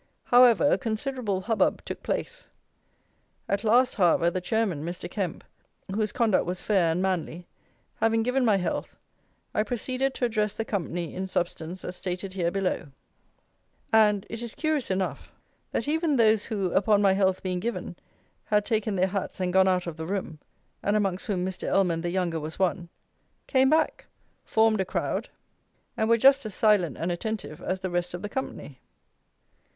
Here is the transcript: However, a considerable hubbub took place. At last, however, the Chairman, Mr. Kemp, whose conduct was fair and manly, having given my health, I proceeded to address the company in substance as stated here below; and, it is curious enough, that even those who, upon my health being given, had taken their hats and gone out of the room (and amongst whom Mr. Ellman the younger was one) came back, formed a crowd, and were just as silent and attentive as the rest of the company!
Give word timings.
However, 0.23 0.67
a 0.67 0.77
considerable 0.79 1.41
hubbub 1.41 1.85
took 1.85 2.01
place. 2.01 2.47
At 3.47 3.63
last, 3.63 3.93
however, 3.93 4.31
the 4.31 4.41
Chairman, 4.41 4.83
Mr. 4.83 5.07
Kemp, 5.07 5.43
whose 5.93 6.11
conduct 6.11 6.43
was 6.47 6.59
fair 6.59 6.91
and 6.93 7.03
manly, 7.03 7.45
having 7.97 8.23
given 8.23 8.43
my 8.43 8.57
health, 8.57 8.95
I 9.53 9.61
proceeded 9.61 10.15
to 10.15 10.25
address 10.25 10.53
the 10.53 10.65
company 10.65 11.13
in 11.13 11.27
substance 11.27 11.85
as 11.85 11.97
stated 11.97 12.33
here 12.33 12.49
below; 12.49 12.87
and, 13.93 14.25
it 14.27 14.41
is 14.41 14.55
curious 14.55 14.89
enough, 14.89 15.31
that 15.71 15.87
even 15.87 16.15
those 16.15 16.45
who, 16.45 16.71
upon 16.71 16.99
my 17.03 17.13
health 17.13 17.43
being 17.43 17.59
given, 17.59 17.95
had 18.45 18.65
taken 18.65 18.95
their 18.95 19.05
hats 19.09 19.39
and 19.39 19.53
gone 19.53 19.67
out 19.67 19.85
of 19.85 19.97
the 19.97 20.07
room 20.07 20.39
(and 20.81 20.95
amongst 20.95 21.27
whom 21.27 21.45
Mr. 21.45 21.67
Ellman 21.67 22.01
the 22.01 22.09
younger 22.09 22.39
was 22.39 22.57
one) 22.57 22.89
came 23.45 23.69
back, 23.69 24.07
formed 24.45 24.81
a 24.81 24.85
crowd, 24.85 25.29
and 25.95 26.09
were 26.09 26.17
just 26.17 26.43
as 26.43 26.55
silent 26.55 26.97
and 26.97 27.11
attentive 27.11 27.61
as 27.61 27.81
the 27.81 27.91
rest 27.91 28.15
of 28.15 28.23
the 28.23 28.29
company! 28.29 28.79